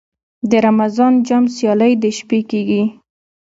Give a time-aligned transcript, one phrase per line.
[0.49, 2.83] د رمضان جام سیالۍ د شپې کیږي.